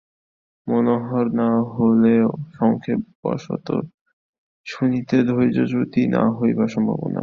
মনোহর 0.67 1.25
না 1.39 1.49
হইলেও 1.71 2.27
সংক্ষেপবশত 2.53 3.67
শুনিতে 4.67 5.17
ধৈর্যচ্যুতি 5.27 6.01
না 6.15 6.23
হইবার 6.37 6.67
সম্ভাবনা। 6.67 7.19